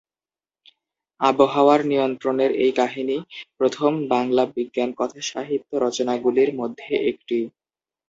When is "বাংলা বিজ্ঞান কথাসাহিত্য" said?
4.09-5.71